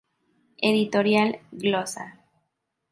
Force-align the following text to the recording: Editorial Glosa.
Editorial 0.57 1.41
Glosa. 1.51 2.17